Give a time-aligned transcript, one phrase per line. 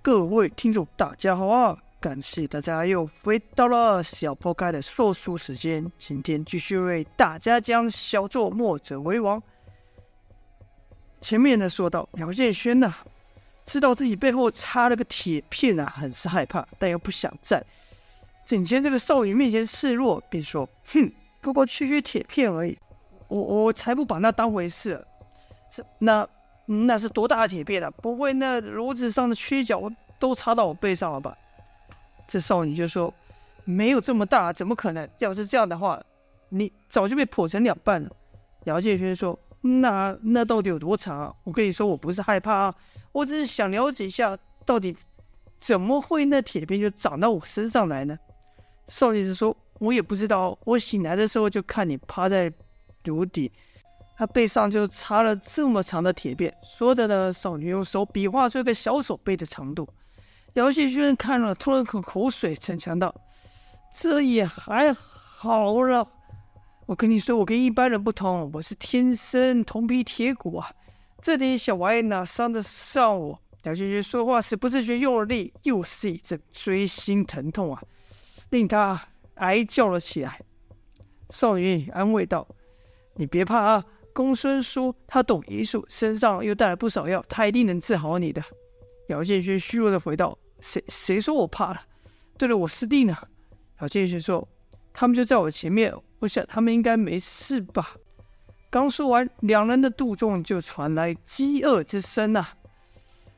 [0.00, 1.76] 各位听众，大家好啊！
[2.00, 5.90] 感谢大家又回到了小破开的说书时间。
[5.98, 9.42] 今天继续为大家讲小作墨者为王。
[11.20, 13.04] 前面呢说到姚建轩呐、啊，
[13.64, 17.62] 知道自己背后插了个铁片啊，很是害怕，但又不想在
[18.50, 22.78] 眼前这个少女面前示弱，便说：“哼，不过区区铁片而已，
[23.26, 25.04] 我我才不把那当回事。
[25.70, 26.26] 是那
[26.68, 27.88] 那。”是多大的铁片啊！
[28.02, 31.36] 不会，那炉子上的缺角都插到我背上了吧？
[32.26, 33.14] 这少女就说
[33.64, 35.08] ：“没有这么大，怎么可能？
[35.18, 36.02] 要是这样的话，
[36.48, 38.10] 你早就被剖成两半了。”
[38.64, 41.34] 姚建轩说：“那那到底有多长啊？
[41.44, 42.74] 我跟你说，我不是害怕啊，
[43.12, 44.96] 我只是想了解一下，到底
[45.60, 48.18] 怎么会那铁片就长到我身上来呢？”
[48.88, 52.52] 少女就说：“我也不知道，我醒来的时候就看你趴在
[53.04, 53.52] 炉底。”
[54.18, 59.88] 他背上就插了这么长的铁片，说的呢，少女用手比划出一个小手背的长度。
[60.54, 63.14] 姚建勋看了，吐了口口水，逞强道
[63.94, 66.04] ：“这也还好了。
[66.86, 70.68] 我跟你说，我跟一般人不同，我是天生铜皮铁骨啊，
[71.22, 77.80] 这点小玩意哪伤得上我？”姚建勋说话时不自觉用了力，又是一阵锥心疼痛啊，
[78.50, 79.00] 令他
[79.34, 80.40] 哀叫了起来。
[81.30, 82.48] 少女安慰道
[83.14, 83.84] ：“你别怕啊。”
[84.18, 88.42] 公孙说：“他懂医术，身上又带了不少药，他一定能治好你的。”
[89.10, 91.80] 姚建勋虚弱的回道：“谁谁说我怕了？
[92.36, 93.16] 对了，我师弟呢？”
[93.80, 94.48] 姚建勋说
[94.92, 97.94] ：“他们就在我前面，我想他们应该没事吧。”
[98.68, 102.54] 刚说完，两人的肚中就传来饥饿之声呐、啊。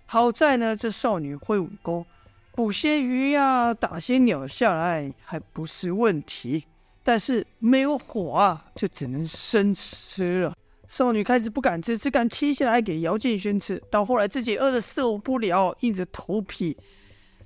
[0.06, 2.06] 好在呢，这少女会武功，
[2.52, 6.64] 捕些鱼呀、打些鸟下来还不是问题，
[7.04, 10.56] 但是没有火啊，就只能生吃了。
[10.90, 13.80] 少女开始不敢吃，只敢切下来给姚建轩吃。
[13.88, 16.76] 到后来自己饿得受不了，硬着头皮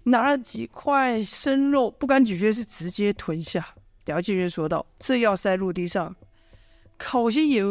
[0.05, 3.62] 拿了几块生肉，不敢咀嚼，是直接吞下。
[4.06, 6.17] 姚建轩说道：“这要塞陆地上，
[6.96, 7.63] 烤些也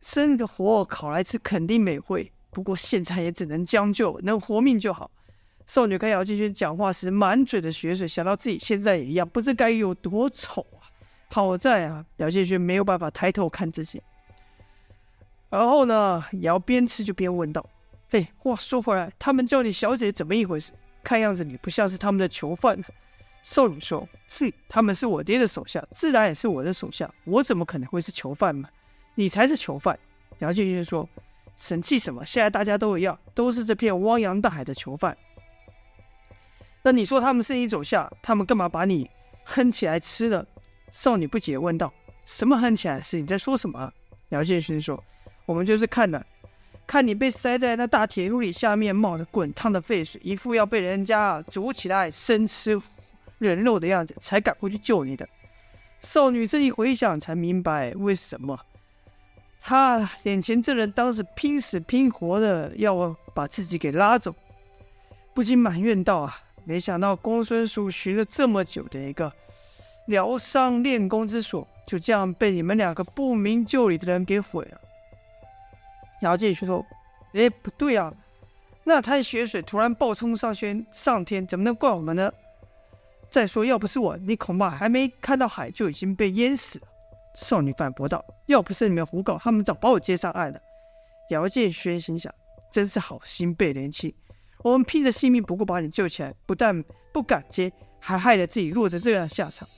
[0.00, 2.30] 生个火烤来吃，肯定美味。
[2.50, 5.10] 不过现在也只能将就，能活命就好。”
[5.66, 10.86] 少女看姚建轩讲话时满嘴的血水，想到自己现在也一样，不知该有多丑啊！
[11.30, 14.00] 好在啊，姚建轩没有办法抬头看自己。
[15.50, 17.64] 然后呢，姚边吃就边问道
[18.10, 20.72] ：“嘿，话说回来，他们叫你小姐怎么一回事？
[21.02, 22.78] 看样子你不像是他们的囚犯。”
[23.42, 27.10] 少女说：“是，他们是我爹的手下，自然也是我的手下。
[27.24, 28.68] 我怎么可能会是囚犯嘛？
[29.14, 29.98] 你才是囚犯。”
[30.40, 31.08] 姚建勋说
[31.56, 32.22] ：“神气什么？
[32.26, 35.16] 现在大家都一样，都是这片汪洋大海的囚犯。
[36.82, 39.08] 那你说他们是你手下，他们干嘛把你
[39.44, 40.44] 哼起来吃了？”
[40.92, 41.90] 少女不解问道
[42.26, 43.00] ：“什么哼起来？
[43.00, 43.90] 是你在说什么？”
[44.28, 45.02] 姚建勋说。
[45.48, 46.22] 我们就是看的，
[46.86, 52.78] 看你被塞在那大铁炉里，下面冒着滚烫的沸水，一副要被人家煮起来生吃
[53.38, 55.26] 人肉的样子，才赶过去救你的。
[56.02, 58.60] 少女这一回想，才明白为什么
[59.58, 64.34] 他眼前这人当时拼死拼活的要把自己给拉走，
[65.32, 66.36] 不禁埋怨道：“啊，
[66.66, 69.32] 没想到公孙叔寻了这么久的一个
[70.08, 74.78] 疗伤练功之所，就这样被你们两个不明就里的人给毁了。”
[76.20, 76.84] 姚建勋说
[77.32, 78.12] ：“哎，不对啊，
[78.84, 82.32] 那滩血水突然暴冲上天，上天怎么能怪我们呢？
[83.30, 86.88] 再说，要不是我，你恐怕还没看到海就已经被淹死了。”
[87.36, 90.60] 少女反驳道：“要不是你们胡搞，他们早把我接上岸了。”
[91.30, 92.34] 姚建勋心想
[92.72, 94.14] ：“真是好心被连气，
[94.64, 99.68] 我们拼着性命不顾把你救起来，不但不敢接，还害得自己落得这样下场。”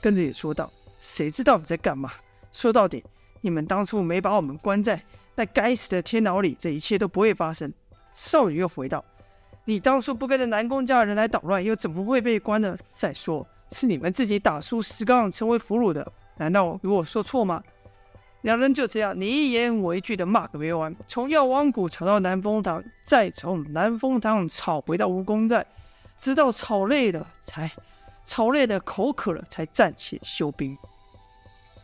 [0.00, 0.70] 跟着也说道
[1.00, 2.12] ：“谁知道你在干嘛？
[2.52, 3.02] 说到底，
[3.40, 5.02] 你们当初没把我们关在……”
[5.40, 7.72] 在该死的天牢里，这一切都不会发生。
[8.12, 9.02] 少女又回道
[9.64, 12.76] ：“你当初不跟着南宫家人来捣乱，又怎么会被关呢？
[12.92, 17.62] 再说，是你们自己打输石杠，成为俘虏的，难道有我说错吗？”
[18.42, 25.64] 两人就这样你一言我一句的骂个没完，从药王谷吵到南风堂，再从南风堂吵回到蜈蚣寨，
[26.18, 27.70] 直到吵累了才
[28.26, 30.76] 吵累的口渴了，才暂且休兵。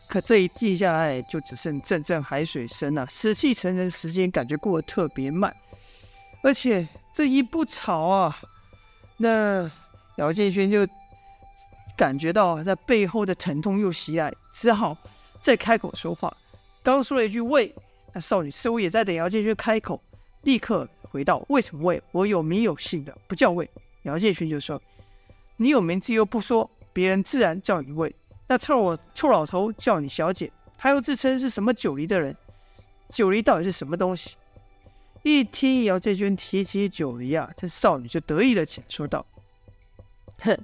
[0.07, 5.53] 可这一记下来，就只剩阵阵海水声啊，死气沉沉，时间感觉过得特别慢。
[6.41, 8.37] 而且这一不吵啊，
[9.17, 9.69] 那
[10.15, 10.87] 姚建轩就
[11.97, 14.97] 感觉到在背后的疼痛又袭来，只好
[15.41, 16.35] 再开口说话。
[16.81, 17.75] 刚说了一句“喂”，
[18.13, 20.01] 那少女似乎也在等姚建轩开口，
[20.43, 22.01] 立刻回道：“为什么喂？
[22.13, 23.69] 我有名有姓的，不叫喂。”
[24.03, 24.81] 姚建勋就说
[25.57, 28.15] ：“你有名字又不说，别人自然叫你喂。”
[28.47, 32.35] 那臭我臭老头叫你小姐，他又自称是什么九黎的人，
[33.09, 34.35] 九黎到底是什么东西？
[35.23, 39.25] 一听姚建军提起九黎啊，这少女就得意了起来，说道
[40.39, 40.57] ：“哼，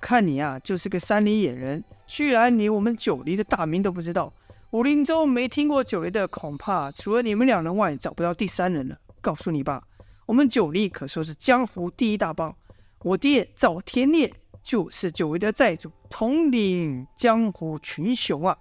[0.00, 4.32] 看你啊，就是个山里野人，居然连我们九黎的大名都不知道。
[4.70, 8.96] 武林中没听过九黎的，恐怕除了你们两人外，找不到第三人了。
[9.20, 9.82] 告诉你吧，
[10.26, 12.54] 我们九黎可说是江湖第一大帮。
[13.02, 18.56] 我爹赵天烈就是久违的寨主，统领江湖群雄啊。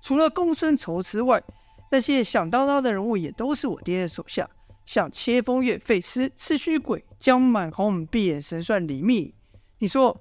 [0.00, 1.42] 除了公孙仇之外，
[1.90, 4.48] 那些响当当的人物也都是我爹的手下。”
[4.86, 9.34] 像切风月、费诗、赤须鬼、江满红、闭眼神算李密，
[9.78, 10.20] 你说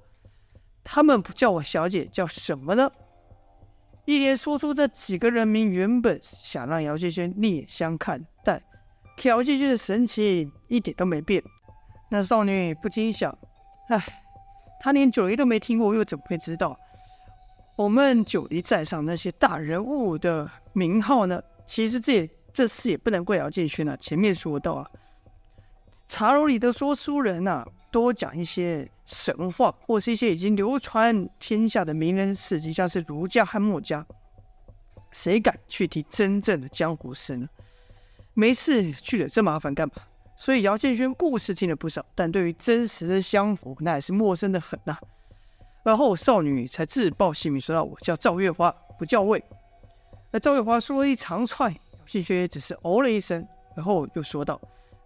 [0.86, 2.90] 他们不叫我小姐，叫什么呢？
[4.06, 8.64] 一连说出这几个人名，原本想让姚建轩另眼相看，但
[9.24, 11.44] 姚建轩的神情一点都没变。
[12.10, 13.38] 那少女不禁想：
[13.90, 14.23] 唉，
[14.80, 16.78] 他连九黎都没听过，又怎么会知道
[17.76, 21.42] 我们九黎寨上那些大人物的名号呢？
[21.66, 22.30] 其实这。
[22.54, 23.98] 这事也不能怪姚建勋啊。
[24.00, 24.88] 前面说到啊，
[26.06, 34.06] 茶楼里的说书人呐、多讲一些神话，或是一些已经流传天下的名人事迹，像是儒家和墨家。
[35.12, 37.50] 谁敢去提真正的江湖事呢？
[38.36, 39.96] 没事去惹这麻烦干嘛？
[40.36, 45.00] 所以姚建勋故事听了不少，但对于真实的江湖，那也是陌生的很呐、啊。
[45.84, 49.44] 然后少女才自报姓名，说道：“我叫赵月花，不叫魏。”
[50.32, 51.74] 而赵月花说了一长串。
[52.06, 54.60] 谢薛只是哦了一声，然后又说道：“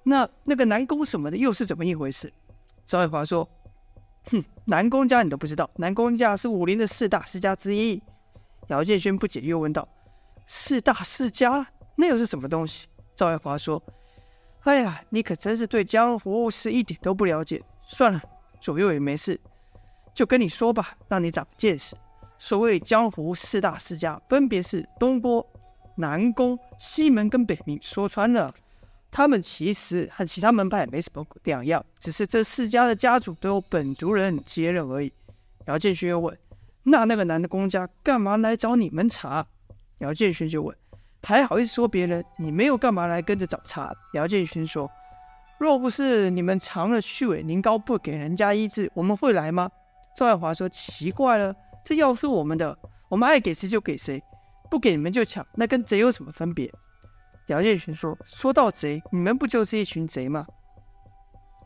[0.04, 2.32] 那那个南宫什么的又是怎么一回事？”
[2.88, 3.48] 赵月华说
[4.32, 8.02] ：“哼，南宫家你都不知道，南宫家是武林的四大世家之一。”
[8.70, 9.88] 姚建勋不解，又问道
[10.48, 13.82] ：“四大世家那又是什么东西？”赵月华说
[14.68, 17.64] ：“哎呀，你可真是对江湖事一点都不了解。
[17.88, 18.22] 算了，
[18.60, 19.40] 左右也没事，
[20.14, 21.96] 就跟你说吧，让你长见识。
[22.38, 25.48] 所谓江湖四大世家，分别是东郭。”
[25.96, 28.54] 南宫、西门跟北冥，说穿了，
[29.10, 35.14] 他们其实和其他门派没什么两样，只是这四家的家主都有本族人接任而已。
[35.68, 36.38] 姚建勋又问
[36.84, 39.48] ：“那那个男的公家干嘛来找你们茬？”
[40.00, 40.76] 姚建勋就问
[41.28, 42.24] ：“还好意思说别人？
[42.38, 44.90] 你没有干嘛来跟着找茬？”姚建勋说
[45.60, 49.70] ：“若不是你们藏了虚伪年糕不给人家医治，我们会来吗？”
[50.16, 51.54] 赵爱华说：“奇怪了，
[51.84, 52.80] 这药是我们的，
[53.10, 54.24] 我们爱给谁就给谁。”
[54.72, 56.74] 不给你们就抢，那跟贼有什么分别？
[57.48, 60.48] 姚建勋说：“说到贼，你们不就是一群贼吗？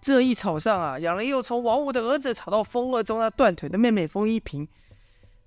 [0.01, 4.67] 这一吵上啊，两人又从王五的儿子吵到风二中那断腿的妹妹风一平。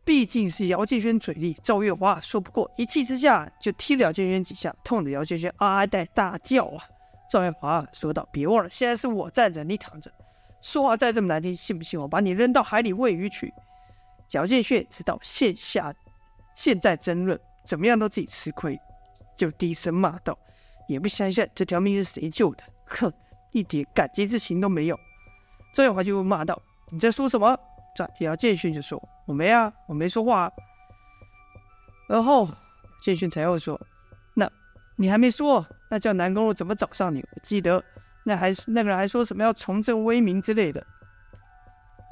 [0.04, 6.84] 毕竟是姚建轩嘴利，赵月华说不过，一气之下就踢了姚建轩几下，痛得姚建轩啊啊带大叫啊！
[7.30, 10.12] 赵月华说道：‘别忘了，现在是我站着，你躺着，
[10.60, 13.52] 说话再这么难听，信不信我把你扔到海里喂鱼去？’
[14.32, 15.94] 姚建轩知道线下。”
[16.54, 18.78] 现在争论怎么样都自己吃亏，
[19.36, 20.38] 就低声骂道
[20.86, 22.62] ：“也不想想这条命是谁救的？
[22.84, 23.12] 哼，
[23.52, 24.96] 一点感激之情都没有。”
[25.74, 26.60] 赵月华就骂道
[26.92, 27.58] ：“你在说什么？”
[27.94, 30.52] 赵姚建勋就说：“我没啊，我没说话啊。”
[32.08, 32.48] 然后
[33.02, 33.80] 建勋才又说
[34.34, 34.50] ：“那
[34.96, 37.20] 你还没说，那叫南宫路怎么找上你？
[37.20, 37.82] 我记得
[38.24, 40.84] 那还那个人还说什么要重振威名之类的。”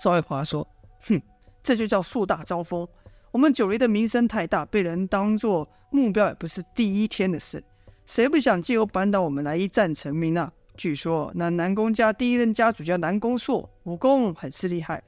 [0.01, 0.67] 赵月华说
[1.09, 1.21] ：“哼，
[1.63, 2.87] 这就叫树大招风。”
[3.33, 7.65] 我们九黎的名声太大，被人当作目标也不是第一天的事。
[8.05, 10.53] 谁不想借由扳倒我们来一战成名啊？
[10.77, 15.03] 据说那南宫家第一任家主叫南宫硕，武功很是厉害，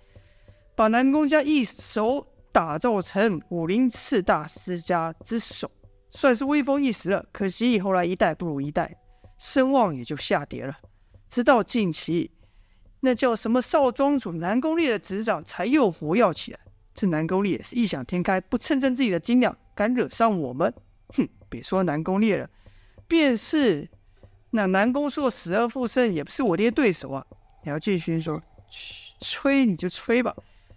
[0.76, 5.71] 把南宫家一手打造成武林四大世家之首，
[6.11, 7.25] 算是威风一时了。
[7.33, 8.97] 可惜后来一代不如一代，
[9.38, 10.76] 声望也就下跌了。
[11.28, 12.31] 直到近期，
[13.00, 16.61] 那叫什么少庄主南宫烈的执掌才又活跃起来。
[16.95, 20.73] 这南宫烈也是异想天开，不称称自己的斤两，敢惹上我们？
[21.09, 22.49] 哼，别说南宫烈了，
[23.09, 23.88] 便是
[24.50, 27.26] 那南宫硕死而复生，也不是我爹对手啊！
[27.64, 28.40] 姚继勋说
[29.21, 30.35] ：“吹你就吹吧，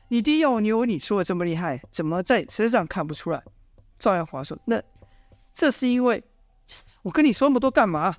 [0.10, 3.44] 你爹要牛，你说的这么厉害，怎么在你身上看不出来？”
[4.00, 4.82] 赵月华说：“那
[5.54, 6.24] 这是因为
[7.02, 8.16] 我跟你说那么多干嘛？”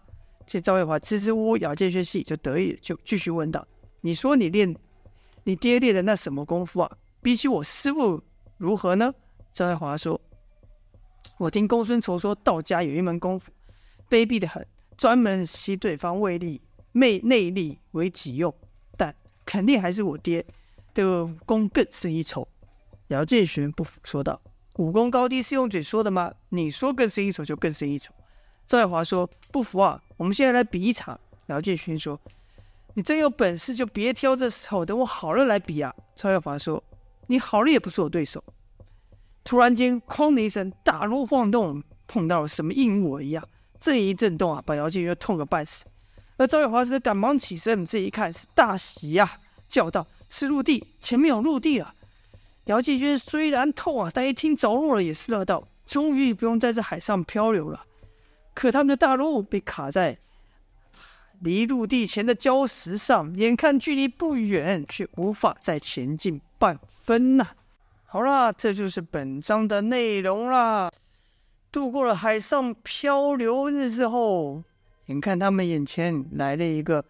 [0.47, 3.67] 这赵月华支支吾吾，姚建勋心里就得意，就继续问道
[4.01, 4.75] ：“你说你练
[5.45, 6.91] 你爹练的那什么功夫啊？”
[7.21, 8.23] 比起我师父
[8.57, 9.13] 如何呢？
[9.53, 10.21] 赵爱华说
[11.37, 13.51] ：“我听公孙仇说，道家有一门功夫，
[14.09, 14.67] 卑鄙的很，
[14.97, 16.61] 专门吸对方胃力、
[16.93, 18.55] 内内力为己用。
[18.97, 19.15] 但
[19.45, 20.45] 肯定还是我爹
[21.03, 22.47] 的武功更胜一筹。”
[23.09, 24.41] 姚建勋不服说道
[24.77, 26.33] ：“武功高低是用嘴说的吗？
[26.51, 28.13] 你说更胜一筹就更胜一筹。”
[28.67, 30.03] 赵爱华说：“不服啊！
[30.17, 32.21] 我们现在来比一场。”姚建勋说
[32.95, 36.83] ：“你真有本事就别挑这时候，等我好了来比啊！”赵爱华说。
[37.31, 38.43] 你好了也不是我对手。
[39.45, 43.47] 突然间，哐的一声，大如晃动，碰到了什么硬物一样。
[43.79, 45.85] 这一震动啊，把姚建勋痛个半死。
[46.39, 49.37] 而赵月华则赶忙起身，这一看是大喜呀、啊，
[49.69, 51.95] 叫道：“是陆地，前面有陆地了。”
[52.67, 57.85] 姚继军虽然痛啊，但一听着陆了，也是乐道：“终于不用在这海上漂流了。”
[58.55, 60.19] 可他们的大陆被卡在
[61.41, 67.47] 离陆地前的礁石上，眼看距离不远，却无法再前进半分呐、
[68.05, 70.91] 好啦，这就是本章的内容啦。
[71.71, 74.65] 度过了海上漂流日之后，
[75.07, 77.05] 眼看他们眼前来了一个，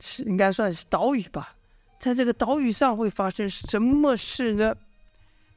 [0.00, 1.56] 是应该算是岛屿吧。
[1.98, 4.76] 在这个岛屿上会发生什么事呢？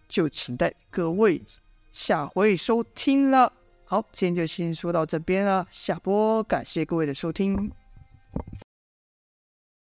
[0.08, 1.42] 就请待各位
[1.92, 3.52] 下回收听了。
[3.86, 7.72] 好，今天就先说到这边了，下播，感谢各位的收听。